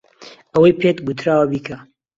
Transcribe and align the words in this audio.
ئەوەی 0.53 0.77
پێت 0.81 0.97
گوتراوە 1.07 1.45
بیکە. 1.51 1.77